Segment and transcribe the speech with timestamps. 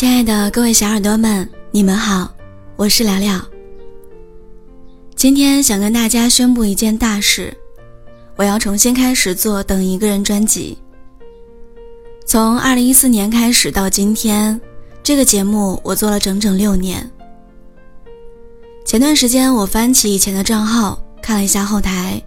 [0.00, 2.34] 亲爱的各位小耳朵们，你们好，
[2.76, 3.38] 我是聊聊。
[5.14, 7.54] 今天想跟大家宣布一件大事，
[8.34, 10.78] 我要重新开始做《等一个人》专辑。
[12.24, 14.58] 从二零一四年开始到今天，
[15.02, 17.06] 这个节目我做了整整六年。
[18.86, 22.18] 前段时间我翻起以前的账号，看了一下后台，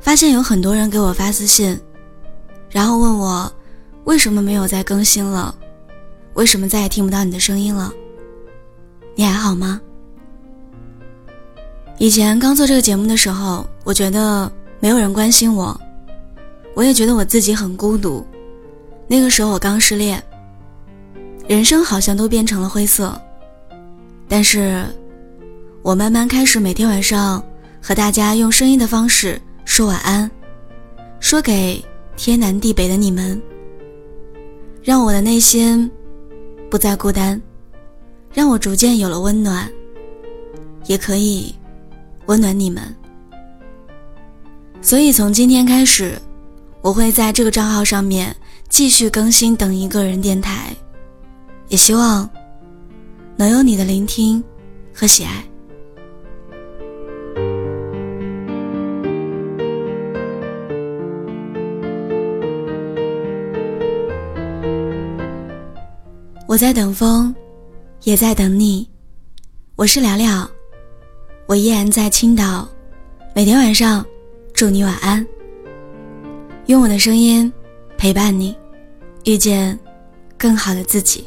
[0.00, 1.78] 发现有很多人给我发私信，
[2.70, 3.52] 然后问我
[4.04, 5.54] 为什么没有再更新了。
[6.34, 7.92] 为什么再也听不到你的声音了？
[9.14, 9.80] 你还好吗？
[11.98, 14.50] 以前刚做这个节目的时候，我觉得
[14.80, 15.78] 没有人关心我，
[16.74, 18.26] 我也觉得我自己很孤独。
[19.06, 20.22] 那个时候我刚失恋，
[21.46, 23.20] 人生好像都变成了灰色。
[24.26, 24.82] 但是，
[25.82, 27.44] 我慢慢开始每天晚上
[27.82, 30.28] 和大家用声音的方式说晚安，
[31.20, 31.84] 说给
[32.16, 33.40] 天南地北的你们，
[34.82, 35.90] 让我的内心。
[36.72, 37.38] 不再孤单，
[38.32, 39.70] 让我逐渐有了温暖，
[40.86, 41.54] 也可以
[42.24, 42.82] 温暖你们。
[44.80, 46.18] 所以从今天开始，
[46.80, 48.34] 我会在这个账号上面
[48.70, 50.74] 继续更新《等一个人》电台，
[51.68, 52.26] 也希望
[53.36, 54.42] 能有你的聆听
[54.94, 55.44] 和喜爱。
[66.52, 67.34] 我在等风，
[68.02, 68.86] 也在等你。
[69.74, 70.46] 我是聊聊，
[71.46, 72.68] 我依然在青岛。
[73.34, 74.04] 每天晚上，
[74.52, 75.26] 祝你晚安。
[76.66, 77.50] 用我的声音
[77.96, 78.54] 陪伴你，
[79.24, 79.80] 遇见
[80.36, 81.26] 更好的自己。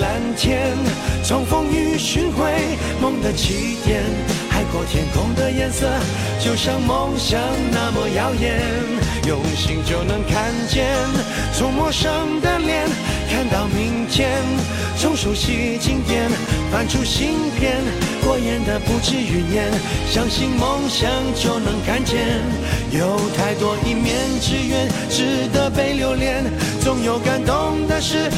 [0.00, 0.76] 蓝天，
[1.22, 2.52] 从风雨寻回
[3.00, 4.02] 梦的起点。
[4.50, 5.88] 海阔天空的颜色，
[6.40, 7.40] 就像梦想
[7.72, 8.62] 那么耀眼。
[9.26, 10.86] 用心就能看见，
[11.52, 12.86] 从陌生的脸
[13.30, 14.30] 看到明天，
[14.96, 16.30] 从熟悉经典
[16.70, 17.78] 翻出新篇。
[18.24, 19.70] 过眼的不止云烟，
[20.10, 22.42] 相信梦想就能看见。
[22.90, 26.44] 有太多一面之缘，值得被留恋。
[26.80, 28.30] 总有感动的事。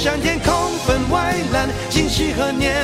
[0.00, 0.54] 梦想天空
[0.86, 2.74] 分外蓝，今夕何年？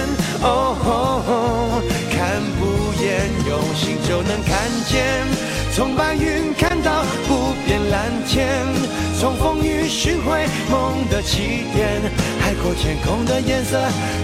[0.42, 1.80] 哦，
[2.10, 5.24] 看不厌，用心就能看见。
[5.72, 8.46] 从白云看到不变蓝天，
[9.18, 12.02] 从风雨寻回梦的起点。
[12.38, 13.80] 海阔天空的颜色，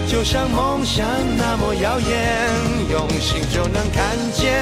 [0.07, 1.03] 就像梦想
[1.35, 2.47] 那么耀眼。
[2.91, 4.53] 用心就能看见，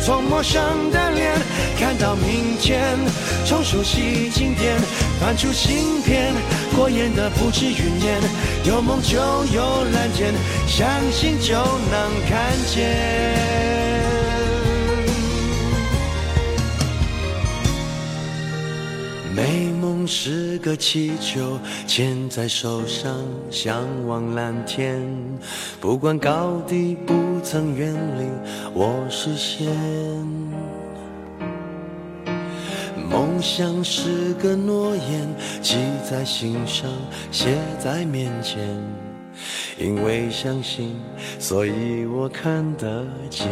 [0.00, 0.62] 从陌生
[0.92, 1.34] 的脸
[1.76, 2.96] 看到明天，
[3.44, 4.78] 从熟悉经典
[5.20, 6.32] 翻出新篇。
[6.84, 8.20] 过眼的不止云烟，
[8.66, 10.34] 有梦就有蓝天，
[10.66, 13.34] 相信就能看见。
[19.34, 23.16] 美梦是个气球，牵在手上，
[23.50, 25.00] 向往蓝天。
[25.80, 28.26] 不管高低，不曾远离
[28.74, 30.43] 我视线。
[33.10, 35.28] 梦想是个诺言，
[35.62, 35.76] 记
[36.08, 36.90] 在心上，
[37.30, 38.60] 写在面前。
[39.78, 40.96] 因为相信，
[41.38, 43.48] 所以我看得见。